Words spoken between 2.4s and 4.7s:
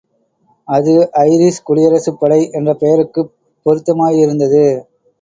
என்ற பெயருக்குப் பொருத்தமாயிருந்தது.